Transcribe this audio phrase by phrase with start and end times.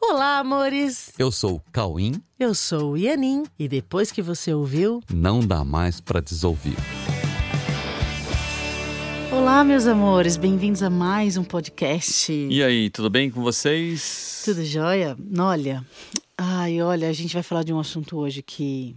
[0.00, 1.12] Olá, amores!
[1.18, 2.22] Eu sou o Cauim.
[2.38, 3.44] Eu sou o Ianin.
[3.58, 6.76] E depois que você ouviu, não dá mais para desouvir.
[9.32, 12.32] Olá, meus amores, bem-vindos a mais um podcast.
[12.32, 14.42] E aí, tudo bem com vocês?
[14.44, 15.16] Tudo jóia?
[15.36, 15.84] Olha,
[16.36, 18.96] ai, olha, a gente vai falar de um assunto hoje que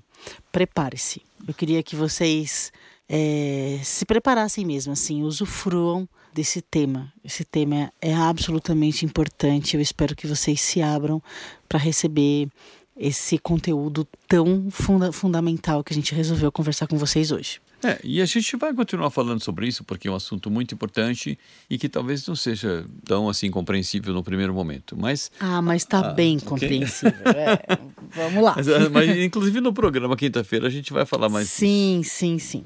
[0.51, 1.21] prepare-se.
[1.47, 2.71] Eu queria que vocês
[3.09, 7.11] é, se preparassem mesmo, assim, usufruam desse tema.
[7.23, 9.75] Esse tema é absolutamente importante.
[9.75, 11.21] Eu espero que vocês se abram
[11.67, 12.49] para receber
[12.95, 17.59] esse conteúdo tão funda fundamental que a gente resolveu conversar com vocês hoje.
[17.83, 21.37] É, e a gente vai continuar falando sobre isso porque é um assunto muito importante
[21.67, 25.31] e que talvez não seja tão assim compreensível no primeiro momento, mas...
[25.39, 26.47] Ah, mas está ah, bem okay.
[26.47, 27.79] compreensível, é,
[28.11, 28.53] vamos lá.
[28.61, 32.15] Mas, mas, inclusive no programa quinta-feira a gente vai falar mais Sim, disso.
[32.15, 32.63] sim, sim.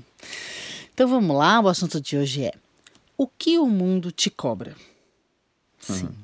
[0.93, 2.53] Então vamos lá, o assunto de hoje é
[3.17, 4.75] o que o mundo te cobra?
[5.79, 6.05] Sim.
[6.05, 6.15] Uhum.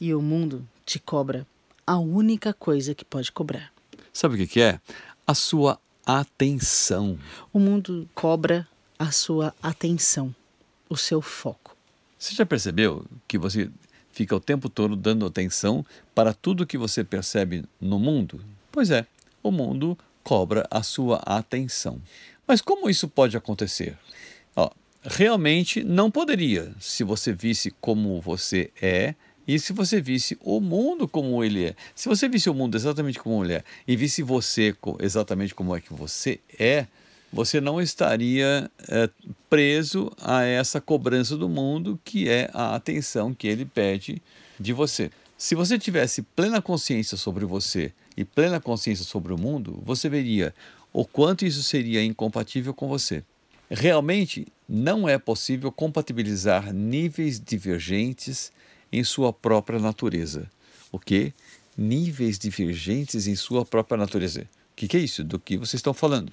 [0.00, 1.46] E o mundo te cobra
[1.86, 3.72] a única coisa que pode cobrar.
[4.12, 4.80] Sabe o que, que é?
[5.26, 7.18] A sua atenção.
[7.52, 8.66] O mundo cobra
[8.98, 10.34] a sua atenção,
[10.88, 11.76] o seu foco.
[12.18, 13.70] Você já percebeu que você
[14.10, 15.84] fica o tempo todo dando atenção
[16.14, 18.42] para tudo que você percebe no mundo?
[18.72, 19.06] Pois é,
[19.42, 22.00] o mundo cobra a sua atenção.
[22.46, 23.96] Mas como isso pode acontecer?
[25.02, 29.14] Realmente não poderia se você visse como você é
[29.46, 31.76] e se você visse o mundo como ele é.
[31.94, 35.80] Se você visse o mundo exatamente como ele é e visse você exatamente como é
[35.80, 36.86] que você é,
[37.32, 39.08] você não estaria é,
[39.48, 44.20] preso a essa cobrança do mundo que é a atenção que ele pede
[44.58, 45.10] de você.
[45.36, 50.52] Se você tivesse plena consciência sobre você e plena consciência sobre o mundo, você veria
[50.92, 53.22] o quanto isso seria incompatível com você.
[53.70, 58.52] Realmente não é possível compatibilizar níveis divergentes
[58.92, 60.50] em sua própria natureza.
[60.92, 61.32] O que?
[61.76, 64.42] Níveis divergentes em sua própria natureza.
[64.42, 65.24] O que, que, é isso?
[65.24, 66.32] Do que vocês estão falando?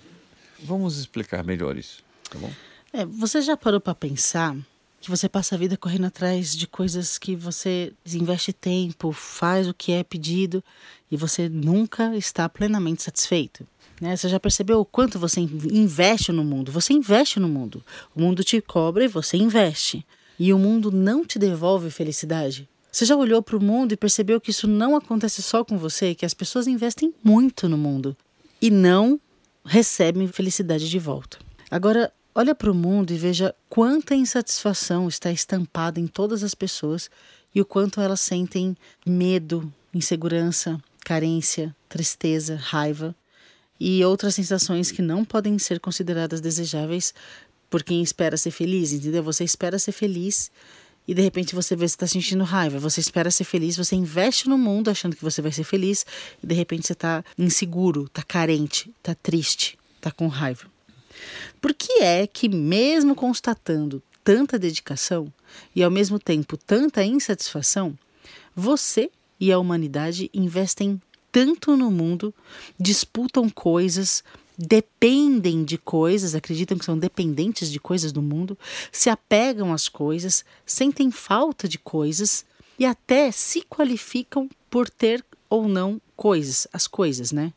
[0.59, 2.51] Vamos explicar melhor isso, tá bom?
[2.91, 4.55] É, você já parou para pensar
[5.01, 9.73] que você passa a vida correndo atrás de coisas que você investe tempo, faz o
[9.73, 10.63] que é pedido
[11.11, 13.67] e você nunca está plenamente satisfeito?
[13.99, 14.15] Né?
[14.15, 16.71] Você já percebeu o quanto você investe no mundo?
[16.71, 17.83] Você investe no mundo.
[18.15, 20.05] O mundo te cobra e você investe.
[20.37, 22.67] E o mundo não te devolve felicidade.
[22.91, 26.15] Você já olhou para o mundo e percebeu que isso não acontece só com você,
[26.15, 28.15] que as pessoas investem muito no mundo
[28.61, 29.19] e não
[29.65, 31.37] recebem felicidade de volta.
[31.69, 37.09] Agora, olha para o mundo e veja quanta insatisfação está estampada em todas as pessoas
[37.53, 43.15] e o quanto elas sentem medo, insegurança, carência, tristeza, raiva
[43.79, 47.13] e outras sensações que não podem ser consideradas desejáveis
[47.69, 49.23] por quem espera ser feliz, entendeu?
[49.23, 50.51] Você espera ser feliz
[51.07, 52.79] e de repente você vê que está sentindo raiva.
[52.79, 56.05] Você espera ser feliz, você investe no mundo achando que você vai ser feliz
[56.41, 60.65] e de repente você está inseguro, está carente, está triste, está com raiva.
[61.61, 65.31] Por que é que, mesmo constatando tanta dedicação
[65.75, 67.97] e ao mesmo tempo tanta insatisfação,
[68.55, 69.09] você
[69.39, 71.01] e a humanidade investem
[71.35, 72.33] tanto no mundo,
[72.79, 74.23] disputam coisas,
[74.57, 78.57] dependem de coisas, acreditam que são dependentes de coisas do mundo,
[78.89, 82.45] se apegam às coisas, sentem falta de coisas
[82.79, 87.51] e até se qualificam por ter ou não coisas, as coisas, né?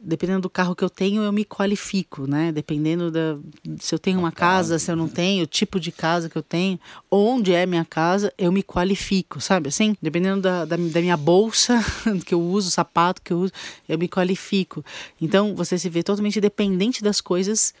[0.00, 2.50] Dependendo do carro que eu tenho, eu me qualifico, né?
[2.50, 3.38] Dependendo da
[3.78, 6.42] se eu tenho uma casa, se eu não tenho, o tipo de casa que eu
[6.42, 6.80] tenho,
[7.10, 9.68] onde é minha casa, eu me qualifico, sabe?
[9.68, 11.84] Assim, dependendo da, da, da minha bolsa
[12.24, 13.52] que eu uso, sapato que eu uso,
[13.88, 14.84] eu me qualifico.
[15.20, 17.74] Então, você se vê totalmente dependente das coisas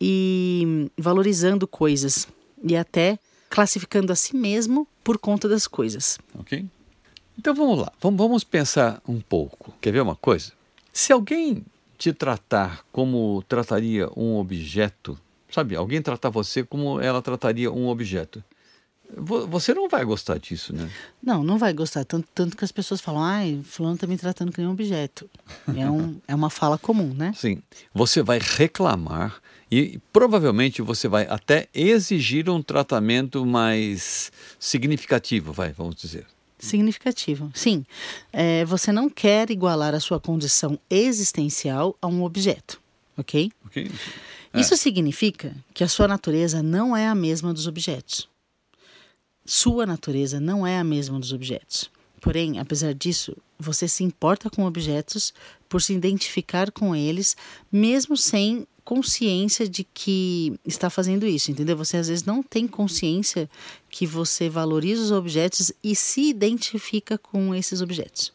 [0.00, 2.28] e valorizando coisas
[2.62, 3.18] e até
[3.50, 6.18] classificando a si mesmo por conta das coisas.
[6.38, 6.64] Ok.
[7.38, 9.74] Então vamos lá, vamos, vamos pensar um pouco.
[9.80, 10.52] Quer ver uma coisa?
[10.94, 11.66] Se alguém
[11.98, 15.18] te tratar como trataria um objeto,
[15.50, 15.74] sabe?
[15.74, 18.42] Alguém tratar você como ela trataria um objeto.
[19.16, 20.88] Você não vai gostar disso, né?
[21.20, 22.04] Não, não vai gostar.
[22.04, 25.28] Tanto, tanto que as pessoas falam, ai, fulano está me tratando como um objeto.
[25.76, 27.32] É, um, é uma fala comum, né?
[27.36, 27.60] Sim.
[27.92, 29.40] Você vai reclamar
[29.70, 34.30] e provavelmente você vai até exigir um tratamento mais
[34.60, 36.24] significativo, vai, vamos dizer
[36.64, 37.50] significativo.
[37.54, 37.84] Sim,
[38.32, 42.80] é, você não quer igualar a sua condição existencial a um objeto,
[43.16, 43.50] ok?
[43.74, 44.60] É.
[44.60, 48.28] Isso significa que a sua natureza não é a mesma dos objetos.
[49.44, 51.90] Sua natureza não é a mesma dos objetos.
[52.20, 55.34] Porém, apesar disso, você se importa com objetos
[55.68, 57.36] por se identificar com eles,
[57.70, 61.76] mesmo sem consciência de que está fazendo isso, entendeu?
[61.76, 63.48] Você às vezes não tem consciência
[63.90, 68.32] que você valoriza os objetos e se identifica com esses objetos.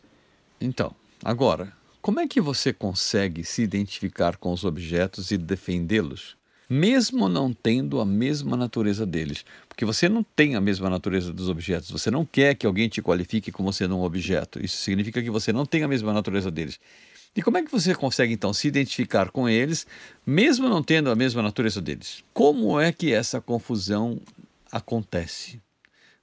[0.60, 0.94] Então,
[1.24, 6.36] agora, como é que você consegue se identificar com os objetos e defendê-los,
[6.70, 9.46] mesmo não tendo a mesma natureza deles?
[9.68, 13.02] Porque você não tem a mesma natureza dos objetos, você não quer que alguém te
[13.02, 14.64] qualifique como sendo um objeto.
[14.64, 16.80] Isso significa que você não tem a mesma natureza deles.
[17.40, 19.88] E como é que você consegue então se identificar com eles,
[20.26, 22.22] mesmo não tendo a mesma natureza deles?
[22.34, 24.20] Como é que essa confusão
[24.70, 25.62] acontece?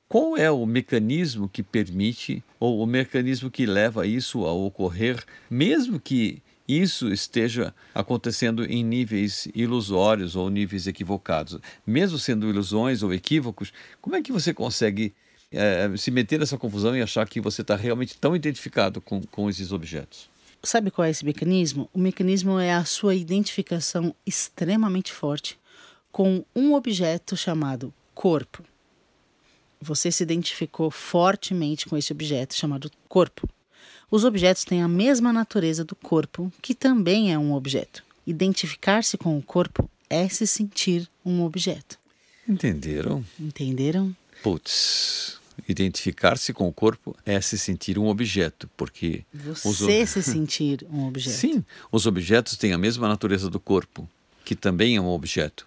[0.06, 5.98] Qual é o mecanismo que permite ou o mecanismo que leva isso a ocorrer, mesmo
[5.98, 11.58] que isso esteja acontecendo em níveis ilusórios ou níveis equivocados?
[11.86, 13.72] Mesmo sendo ilusões ou equívocos,
[14.02, 15.14] como é que você consegue
[15.50, 19.48] é, se meter nessa confusão e achar que você está realmente tão identificado com, com
[19.48, 20.35] esses objetos?
[20.66, 21.88] Sabe qual é esse mecanismo?
[21.94, 25.56] O mecanismo é a sua identificação extremamente forte
[26.10, 28.64] com um objeto chamado corpo.
[29.80, 33.48] Você se identificou fortemente com esse objeto chamado corpo.
[34.10, 38.02] Os objetos têm a mesma natureza do corpo, que também é um objeto.
[38.26, 41.96] Identificar-se com o corpo é se sentir um objeto.
[42.48, 43.24] Entenderam?
[43.38, 44.16] Entenderam?
[44.42, 50.10] Putz, identificar-se com o corpo é se sentir um objeto, porque você os...
[50.10, 51.36] se sentir um objeto.
[51.36, 54.08] Sim, os objetos têm a mesma natureza do corpo,
[54.44, 55.66] que também é um objeto,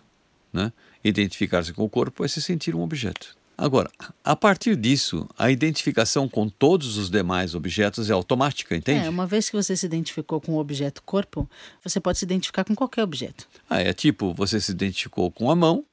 [0.53, 0.71] né?
[1.03, 3.37] Identificar-se com o corpo é se sentir um objeto.
[3.57, 3.91] Agora,
[4.23, 9.05] a partir disso, a identificação com todos os demais objetos é automática, entende?
[9.05, 11.49] É, uma vez que você se identificou com o objeto corpo,
[11.83, 13.49] você pode se identificar com qualquer objeto.
[13.69, 15.83] Ah, é tipo, você se identificou com a mão,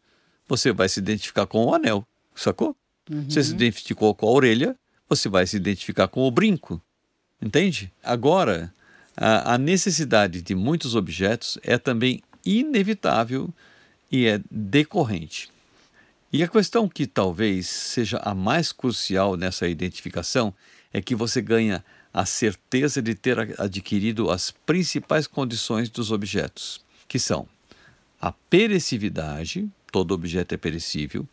[0.46, 2.06] você vai se identificar com o anel,
[2.36, 2.76] sacou?
[3.10, 3.28] Uhum.
[3.28, 4.76] Você se identificou com a orelha,
[5.08, 6.80] você vai se identificar com o brinco,
[7.40, 7.92] entende?
[8.02, 8.72] Agora,
[9.16, 13.52] a, a necessidade de muitos objetos é também inevitável
[14.10, 15.50] e é decorrente.
[16.32, 20.52] E a questão que talvez seja a mais crucial nessa identificação
[20.92, 27.18] é que você ganha a certeza de ter adquirido as principais condições dos objetos, que
[27.18, 27.46] são
[28.20, 31.28] a perecividade, todo objeto é perecível,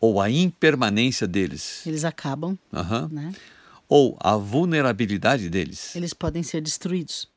[0.00, 1.86] ou a impermanência deles.
[1.86, 3.08] Eles acabam, uhum.
[3.10, 3.32] né?
[3.88, 5.96] Ou a vulnerabilidade deles.
[5.96, 7.28] Eles podem ser destruídos.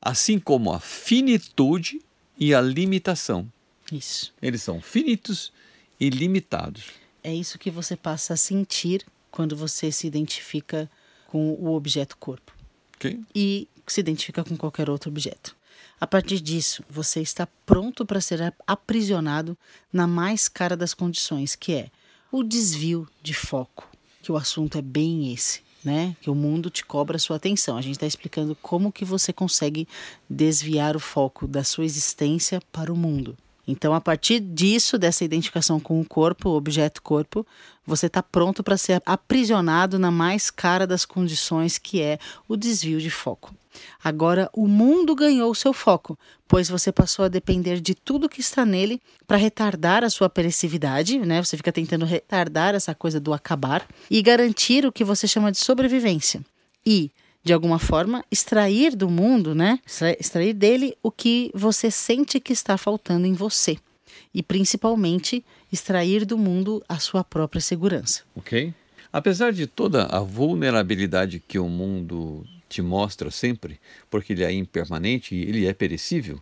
[0.00, 2.00] Assim como a finitude
[2.38, 3.50] e a limitação.
[3.90, 4.34] Isso.
[4.42, 5.52] Eles são finitos
[5.98, 6.84] ilimitados.
[7.22, 10.90] É isso que você passa a sentir quando você se identifica
[11.28, 12.52] com o objeto corpo.
[12.96, 13.20] Okay.
[13.34, 15.56] E se identifica com qualquer outro objeto.
[16.00, 19.56] A partir disso, você está pronto para ser aprisionado
[19.92, 21.90] na mais cara das condições, que é
[22.30, 23.88] o desvio de foco,
[24.22, 26.16] que o assunto é bem esse, né?
[26.20, 27.76] Que o mundo te cobra a sua atenção.
[27.76, 29.86] A gente está explicando como que você consegue
[30.28, 33.36] desviar o foco da sua existência para o mundo.
[33.66, 37.46] Então, a partir disso, dessa identificação com o corpo, o objeto corpo,
[37.86, 43.00] você está pronto para ser aprisionado na mais cara das condições, que é o desvio
[43.00, 43.54] de foco.
[44.02, 46.16] Agora, o mundo ganhou seu foco,
[46.46, 51.18] pois você passou a depender de tudo que está nele para retardar a sua perecividade,
[51.18, 51.42] né?
[51.42, 55.58] Você fica tentando retardar essa coisa do acabar e garantir o que você chama de
[55.58, 56.44] sobrevivência.
[56.86, 57.10] E
[57.44, 59.78] de alguma forma, extrair do mundo, né?
[60.18, 63.76] Extrair dele o que você sente que está faltando em você.
[64.34, 68.22] E principalmente, extrair do mundo a sua própria segurança.
[68.34, 68.72] Ok.
[69.12, 73.78] Apesar de toda a vulnerabilidade que o mundo te mostra sempre,
[74.10, 76.40] porque ele é impermanente e ele é perecível,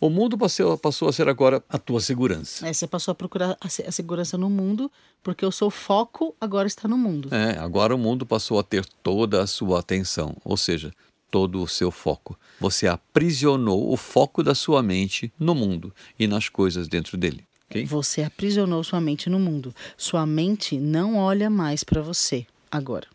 [0.00, 2.66] o mundo passou, passou a ser agora a tua segurança.
[2.66, 4.90] É, você passou a procurar a, segurança no mundo,
[5.22, 7.34] porque o seu foco agora está no mundo.
[7.34, 10.92] É, agora o mundo passou a ter toda a sua atenção, ou seja,
[11.30, 12.38] todo o seu foco.
[12.60, 17.44] Você aprisionou o foco da sua mente no mundo e nas coisas dentro dele.
[17.70, 17.84] Okay?
[17.84, 19.74] Você aprisionou sua mente no mundo.
[19.96, 23.06] Sua mente não olha mais para você agora.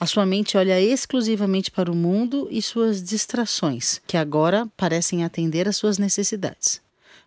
[0.00, 5.66] A sua mente olha exclusivamente para o mundo e suas distrações, que agora parecem atender
[5.66, 6.80] às suas necessidades.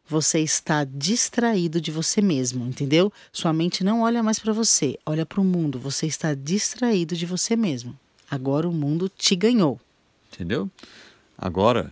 [0.08, 3.12] Você está distraído de você mesmo, entendeu?
[3.32, 5.80] Sua mente não olha mais para você, olha para o mundo.
[5.80, 7.98] Você está distraído de você mesmo.
[8.30, 9.80] Agora o mundo te ganhou.
[10.34, 10.70] Entendeu?
[11.38, 11.92] Agora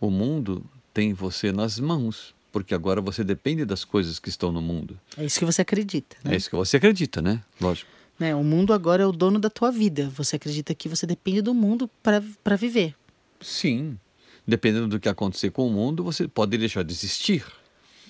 [0.00, 4.62] o mundo tem você nas mãos, porque agora você depende das coisas que estão no
[4.62, 4.98] mundo.
[5.16, 6.32] É isso que você acredita, né?
[6.32, 7.42] É isso que você acredita, né?
[7.60, 7.90] Lógico.
[8.18, 8.34] Né?
[8.34, 10.10] O mundo agora é o dono da tua vida.
[10.16, 12.94] Você acredita que você depende do mundo para viver.
[13.40, 13.98] Sim.
[14.46, 17.44] Dependendo do que acontecer com o mundo, você pode deixar de existir.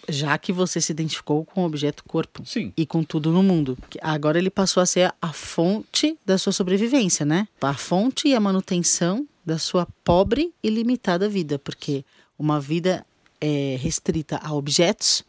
[0.08, 2.72] Já que você se identificou com o objeto corpo Sim.
[2.76, 3.76] e com tudo no mundo.
[4.00, 7.48] Agora ele passou a ser a fonte da sua sobrevivência, né?
[7.60, 11.58] A fonte e a manutenção da sua pobre e limitada vida.
[11.58, 12.04] Porque
[12.38, 13.04] uma vida
[13.40, 15.24] é, restrita a objetos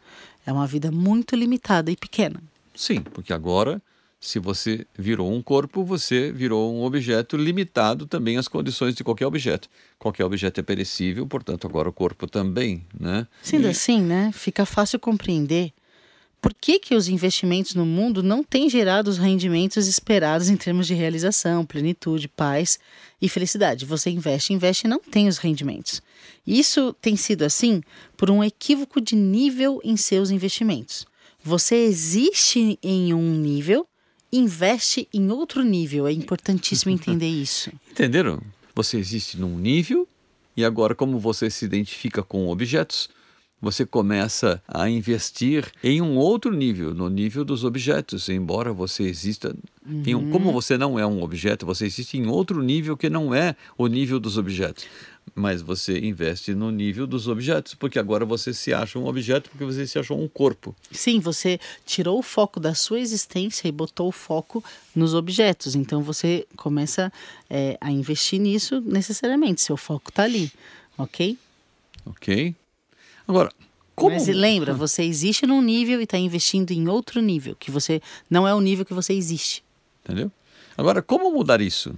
[0.46, 2.40] é uma vida muito limitada e pequena.
[2.74, 3.82] Sim, porque agora
[4.20, 9.26] Se você virou um corpo, você virou um objeto limitado também às condições de qualquer
[9.26, 9.68] objeto.
[9.98, 13.26] Qualquer objeto é perecível, portanto, agora o corpo também, né?
[13.42, 13.70] Sendo e...
[13.70, 15.72] assim, né, fica fácil compreender
[16.40, 20.86] por que, que os investimentos no mundo não têm gerado os rendimentos esperados em termos
[20.86, 22.78] de realização, plenitude, paz
[23.20, 23.84] e felicidade.
[23.84, 26.00] Você investe, investe e não tem os rendimentos.
[26.46, 27.82] Isso tem sido assim
[28.16, 31.06] por um equívoco de nível em seus investimentos.
[31.42, 33.86] Você existe em um nível,
[34.32, 36.06] investe em outro nível.
[36.06, 37.70] É importantíssimo entender isso.
[37.90, 38.40] Entenderam?
[38.74, 40.06] Você existe num nível
[40.56, 43.08] e agora, como você se identifica com objetos,
[43.60, 48.28] você começa a investir em um outro nível, no nível dos objetos.
[48.28, 49.54] Embora você exista,
[49.86, 50.16] uhum.
[50.16, 53.56] um, como você não é um objeto, você existe em outro nível que não é
[53.76, 54.86] o nível dos objetos.
[55.34, 59.64] Mas você investe no nível dos objetos, porque agora você se acha um objeto, porque
[59.64, 60.74] você se achou um corpo.
[60.90, 65.74] Sim, você tirou o foco da sua existência e botou o foco nos objetos.
[65.74, 67.12] Então você começa
[67.50, 69.60] é, a investir nisso necessariamente.
[69.60, 70.50] Seu foco está ali,
[70.96, 71.36] ok?
[72.06, 72.54] Ok.
[73.28, 73.52] Agora,
[73.94, 74.14] como...
[74.14, 78.48] Mas lembra, você existe num nível e está investindo em outro nível, que você não
[78.48, 79.62] é o nível que você existe.
[80.02, 80.32] Entendeu?
[80.76, 81.94] Agora, como mudar isso?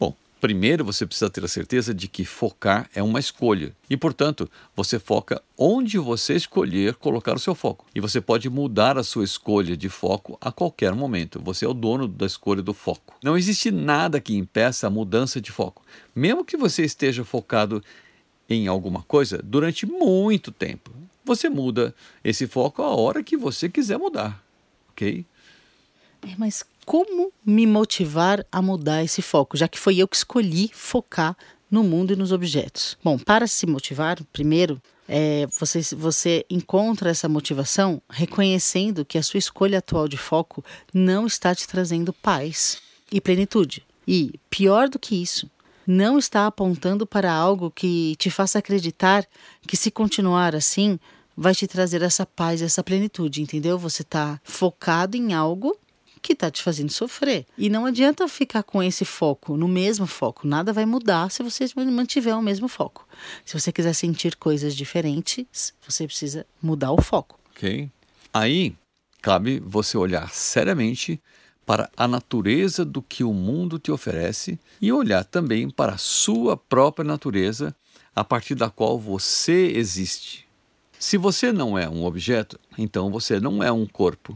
[0.00, 3.76] Bom, primeiro você precisa ter a certeza de que focar é uma escolha.
[3.90, 7.84] E, portanto, você foca onde você escolher colocar o seu foco.
[7.94, 11.40] E você pode mudar a sua escolha de foco a qualquer momento.
[11.44, 13.14] Você é o dono da escolha do foco.
[13.22, 15.82] Não existe nada que impeça a mudança de foco.
[16.16, 17.84] Mesmo que você esteja focado
[18.48, 20.90] em alguma coisa durante muito tempo.
[21.24, 24.42] Você muda esse foco a hora que você quiser mudar,
[24.90, 25.24] ok?
[26.22, 30.70] É, mas como me motivar a mudar esse foco, já que foi eu que escolhi
[30.72, 31.36] focar
[31.70, 32.96] no mundo e nos objetos?
[33.04, 39.38] Bom, para se motivar, primeiro, é, você, você encontra essa motivação reconhecendo que a sua
[39.38, 42.80] escolha atual de foco não está te trazendo paz
[43.12, 43.84] e plenitude.
[44.06, 45.50] E, pior do que isso,
[45.90, 49.26] não está apontando para algo que te faça acreditar
[49.66, 51.00] que se continuar assim
[51.34, 53.78] vai te trazer essa paz, essa plenitude, entendeu?
[53.78, 55.74] Você está focado em algo
[56.20, 57.46] que está te fazendo sofrer.
[57.56, 60.46] E não adianta ficar com esse foco, no mesmo foco.
[60.46, 63.08] Nada vai mudar se você mantiver o mesmo foco.
[63.42, 67.40] Se você quiser sentir coisas diferentes, você precisa mudar o foco.
[67.52, 67.88] Ok.
[68.34, 68.76] Aí
[69.22, 71.18] cabe você olhar seriamente
[71.68, 76.56] para a natureza do que o mundo te oferece e olhar também para a sua
[76.56, 77.76] própria natureza
[78.16, 80.48] a partir da qual você existe.
[80.98, 84.34] Se você não é um objeto, então você não é um corpo.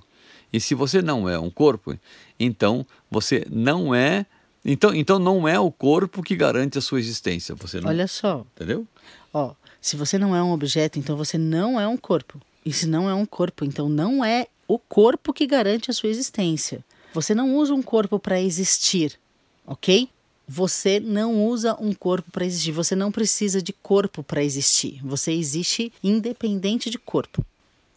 [0.53, 1.99] E se você não é um corpo,
[2.39, 4.27] então você não é
[4.63, 7.55] então, então não é o corpo que garante a sua existência.
[7.55, 7.89] Você não...
[7.89, 8.45] Olha só.
[8.55, 8.87] Entendeu?
[9.33, 12.39] Ó, se você não é um objeto, então você não é um corpo.
[12.63, 16.11] E se não é um corpo, então não é o corpo que garante a sua
[16.11, 16.85] existência.
[17.13, 19.19] Você não usa um corpo para existir,
[19.67, 20.09] ok?
[20.49, 22.73] Você não usa um corpo para existir.
[22.73, 25.01] Você não precisa de corpo para existir.
[25.03, 27.45] Você existe independente de corpo.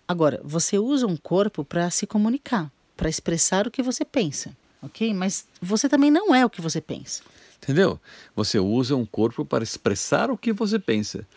[0.08, 5.14] Agora, você usa um corpo para se comunicar, para expressar o que você pensa, ok?
[5.14, 7.24] Mas você também não é o que você pensa.
[7.58, 8.00] Entendeu?
[8.36, 11.28] Você usa um corpo para expressar o que você pensa.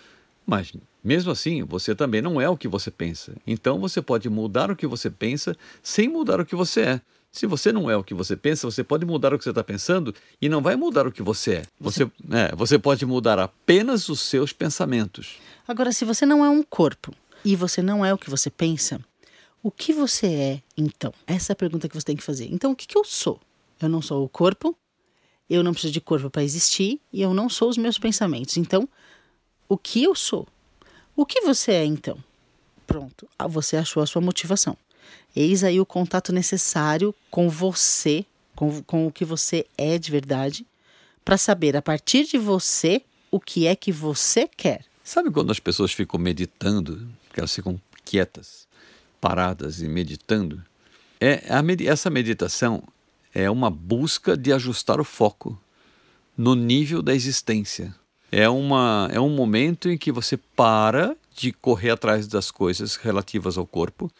[0.46, 3.34] Mas, mesmo assim, você também não é o que você pensa.
[3.46, 7.00] Então, você pode mudar o que você pensa sem mudar o que você é.
[7.30, 9.62] Se você não é o que você pensa, você pode mudar o que você está
[9.62, 11.62] pensando e não vai mudar o que você é.
[11.78, 15.36] Você, você, é, você pode mudar apenas os seus pensamentos.
[15.66, 19.00] Agora, se você não é um corpo e você não é o que você pensa,
[19.62, 21.12] o que você é então?
[21.26, 22.48] Essa é a pergunta que você tem que fazer.
[22.50, 23.40] Então, o que, que eu sou?
[23.80, 24.76] Eu não sou o corpo,
[25.48, 28.56] eu não preciso de corpo para existir e eu não sou os meus pensamentos.
[28.56, 28.88] Então,
[29.68, 30.46] o que eu sou?
[31.14, 32.18] O que você é então?
[32.86, 34.76] Pronto, você achou a sua motivação.
[35.34, 38.24] Eis aí o contato necessário com você,
[38.54, 40.66] com, com o que você é de verdade,
[41.24, 44.84] para saber a partir de você o que é que você quer.
[45.04, 48.66] Sabe quando as pessoas ficam meditando, que elas ficam quietas,
[49.20, 50.62] paradas e meditando?
[51.20, 52.82] É, a, essa meditação
[53.34, 55.58] é uma busca de ajustar o foco
[56.36, 57.94] no nível da existência.
[58.30, 63.56] É, uma, é um momento em que você para de correr atrás das coisas relativas
[63.56, 64.10] ao corpo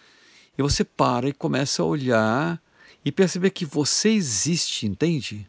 [0.59, 2.61] e você para e começa a olhar
[3.05, 5.47] e perceber que você existe, entende?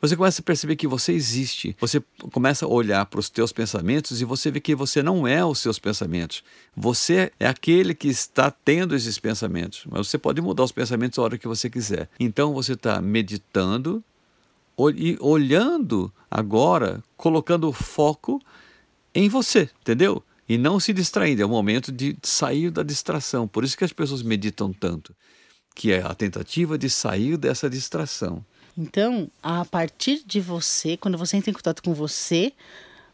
[0.00, 1.74] Você começa a perceber que você existe.
[1.80, 5.42] Você começa a olhar para os teus pensamentos e você vê que você não é
[5.42, 6.44] os seus pensamentos.
[6.76, 9.84] Você é aquele que está tendo esses pensamentos.
[9.88, 12.10] Mas você pode mudar os pensamentos a hora que você quiser.
[12.20, 14.04] Então você está meditando
[14.94, 18.42] e olhando agora, colocando o foco
[19.14, 20.22] em você, entendeu?
[20.48, 21.42] E não se distraindo.
[21.42, 23.48] É o momento de sair da distração.
[23.48, 25.14] Por isso que as pessoas meditam tanto.
[25.74, 28.44] que é a tentativa de sair dessa distração.
[28.78, 32.52] Então, a partir de você, quando você entra em contato com você,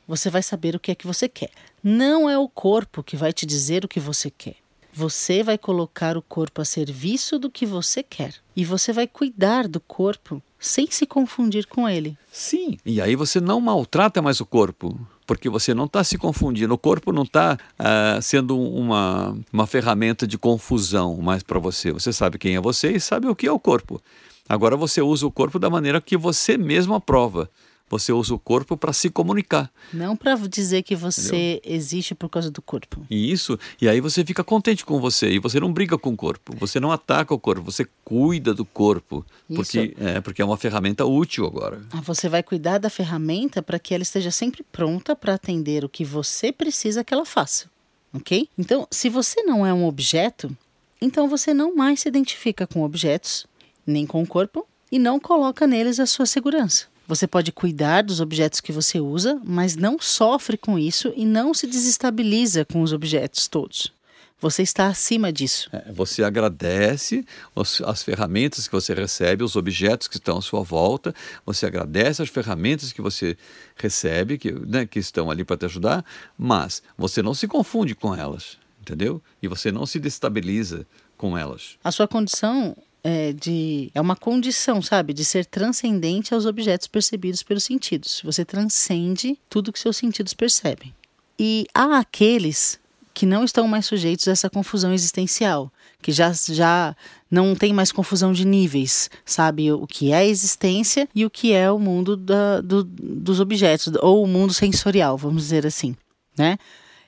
[0.07, 1.51] você vai saber o que é que você quer.
[1.83, 4.57] Não é o corpo que vai te dizer o que você quer.
[4.93, 8.35] Você vai colocar o corpo a serviço do que você quer.
[8.55, 12.19] E você vai cuidar do corpo sem se confundir com ele.
[12.31, 16.75] Sim, e aí você não maltrata mais o corpo, porque você não está se confundindo.
[16.75, 21.93] O corpo não está uh, ah, sendo uma, uma ferramenta de confusão mais para você.
[21.93, 24.03] Você sabe quem é você e sabe o que é o corpo.
[24.49, 27.49] Agora você usa o corpo da maneira que você mesmo aprova.
[27.91, 29.71] Você usa o corpo para se comunicar.
[29.93, 31.77] Não para dizer que você Entendeu?
[31.77, 33.05] existe por causa do corpo.
[33.11, 36.17] E isso, e aí você fica contente com você e você não briga com o
[36.17, 39.57] corpo, você não ataca o corpo, você cuida do corpo, isso.
[39.57, 41.83] porque é porque é uma ferramenta útil agora.
[41.91, 45.89] Ah, você vai cuidar da ferramenta para que ela esteja sempre pronta para atender o
[45.89, 47.69] que você precisa que ela faça,
[48.13, 48.49] ok?
[48.57, 50.57] Então, se você não é um objeto,
[51.03, 53.47] então você não mais se identifica com objetos,
[53.85, 56.87] nem com o corpo e não coloca neles a sua segurança.
[57.11, 61.53] Você pode cuidar dos objetos que você usa, mas não sofre com isso e não
[61.53, 63.93] se desestabiliza com os objetos todos.
[64.39, 65.69] Você está acima disso.
[65.73, 70.63] É, você agradece os, as ferramentas que você recebe, os objetos que estão à sua
[70.63, 71.13] volta.
[71.45, 73.37] Você agradece as ferramentas que você
[73.75, 76.05] recebe, que, né, que estão ali para te ajudar,
[76.39, 79.21] mas você não se confunde com elas, entendeu?
[79.43, 80.87] E você não se destabiliza
[81.17, 81.77] com elas.
[81.83, 87.43] A sua condição é, de é uma condição, sabe, de ser transcendente aos objetos percebidos
[87.43, 88.21] pelos sentidos.
[88.25, 90.95] Você transcende tudo que seus sentidos percebem.
[91.39, 92.79] E há aqueles
[93.13, 96.97] que não estão mais sujeitos a essa confusão existencial, que já, já
[97.31, 99.73] não tem mais confusão de níveis, sabe?
[99.73, 103.93] O que é a existência e o que é o mundo da, do, dos objetos,
[104.01, 105.97] ou o mundo sensorial, vamos dizer assim,
[106.37, 106.57] né?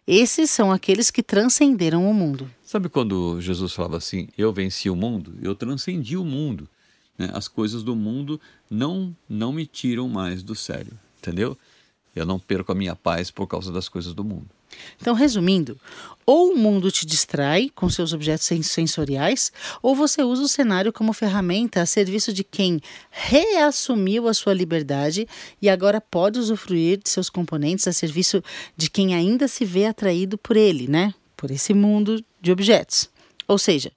[0.06, 2.50] Esses são aqueles que transcenderam o mundo.
[2.72, 6.66] Sabe quando Jesus falava assim: Eu venci o mundo, eu transcendi o mundo.
[7.18, 7.28] Né?
[7.34, 11.54] As coisas do mundo não, não me tiram mais do sério, entendeu?
[12.16, 14.48] Eu não perco a minha paz por causa das coisas do mundo.
[14.98, 15.78] Então, resumindo,
[16.24, 21.12] ou o mundo te distrai com seus objetos sensoriais, ou você usa o cenário como
[21.12, 22.80] ferramenta a serviço de quem
[23.10, 25.28] reassumiu a sua liberdade
[25.60, 28.42] e agora pode usufruir de seus componentes a serviço
[28.74, 31.12] de quem ainda se vê atraído por ele, né?
[31.36, 33.08] Por esse mundo de objetos.
[33.48, 33.92] Ou seja,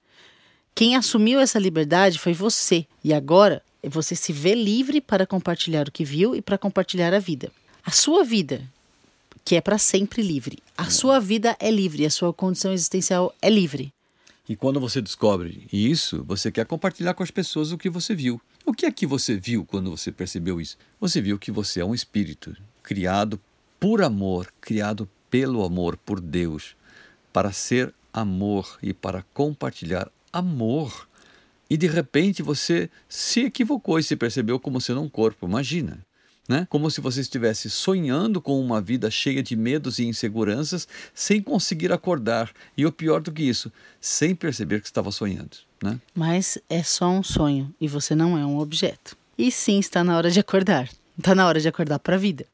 [0.73, 5.91] quem assumiu essa liberdade foi você, e agora você se vê livre para compartilhar o
[5.91, 7.51] que viu e para compartilhar a vida.
[7.83, 8.61] A sua vida,
[9.43, 10.59] que é para sempre livre.
[10.77, 13.93] A sua vida é livre, a sua condição existencial é livre.
[14.47, 18.39] E quando você descobre isso, você quer compartilhar com as pessoas o que você viu.
[18.65, 20.77] O que é que você viu quando você percebeu isso?
[20.99, 23.39] Você viu que você é um espírito criado
[23.79, 26.75] por amor, criado pelo amor, por Deus,
[27.31, 31.07] para ser amor e para compartilhar amor.
[31.69, 35.45] E de repente você se equivocou e se percebeu como sendo um corpo.
[35.45, 36.05] Imagina
[36.47, 36.67] né?
[36.69, 41.91] Como se você estivesse sonhando com uma vida cheia de medos e inseguranças, sem conseguir
[41.91, 42.51] acordar.
[42.77, 45.99] E o pior do que isso, sem perceber que estava sonhando, né?
[46.13, 49.17] Mas é só um sonho e você não é um objeto.
[49.37, 50.89] E sim, está na hora de acordar.
[51.17, 52.45] Está na hora de acordar para a vida.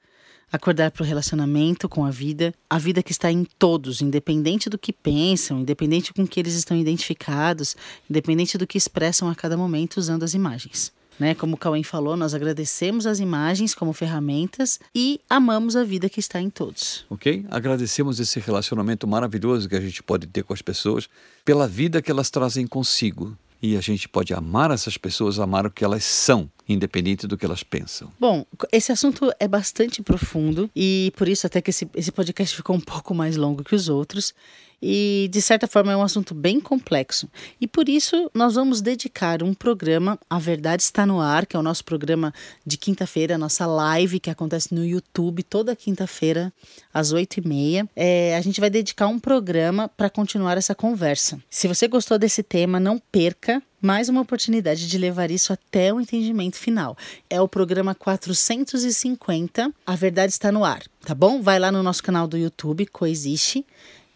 [0.52, 4.78] Acordar para o relacionamento com a vida, a vida que está em todos, independente do
[4.78, 7.76] que pensam, independente com que eles estão identificados,
[8.10, 10.92] independente do que expressam a cada momento usando as imagens.
[11.18, 11.36] Né?
[11.36, 16.20] Como o Cauê falou, nós agradecemos as imagens como ferramentas e amamos a vida que
[16.20, 17.06] está em todos.
[17.10, 17.46] Ok?
[17.50, 21.08] Agradecemos esse relacionamento maravilhoso que a gente pode ter com as pessoas
[21.46, 23.38] pela vida que elas trazem consigo.
[23.62, 27.46] E a gente pode amar essas pessoas, amar o que elas são, independente do que
[27.46, 28.12] elas pensam.
[28.20, 32.76] Bom, esse assunto é bastante profundo e por isso até que esse, esse podcast ficou
[32.76, 34.34] um pouco mais longo que os outros
[34.82, 37.30] e, de certa forma, é um assunto bem complexo.
[37.60, 41.60] E por isso, nós vamos dedicar um programa, A Verdade Está no Ar, que é
[41.60, 42.34] o nosso programa
[42.66, 46.52] de quinta-feira, nossa live que acontece no YouTube toda quinta-feira,
[46.92, 47.88] às oito e meia.
[47.96, 51.40] É, a gente vai dedicar um programa para continuar essa conversa.
[51.50, 56.00] Se você gostou desse tema, não perca mais uma oportunidade de levar isso até o
[56.00, 56.96] entendimento final.
[57.30, 61.42] É o programa 450, A Verdade Está no Ar, tá bom?
[61.42, 63.66] Vai lá no nosso canal do YouTube, Coexiste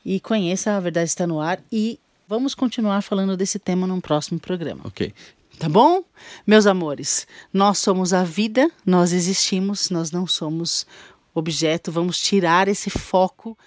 [0.06, 4.40] e conheça A Verdade Está no Ar e vamos continuar falando desse tema num próximo
[4.40, 4.82] programa.
[4.86, 5.12] Ok.
[5.58, 6.04] Tá bom?
[6.46, 10.86] Meus amores, nós somos a vida, nós existimos, nós não somos
[11.34, 11.92] objeto.
[11.92, 13.58] Vamos tirar esse foco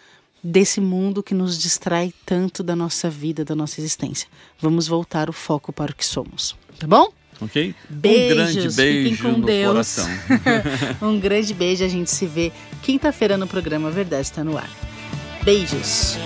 [0.43, 4.29] desse mundo que nos distrai tanto da nossa vida, da nossa existência.
[4.61, 6.57] Vamos voltar o foco para o que somos.
[6.79, 7.13] Tá bom?
[7.41, 7.75] Ok?
[7.89, 9.73] Beijos, um grande beijo fiquem com no Deus.
[9.73, 10.09] coração.
[11.03, 11.85] um grande beijo.
[11.85, 14.71] A gente se vê quinta-feira no programa Verdade Está no Ar.
[15.45, 16.17] Beijos!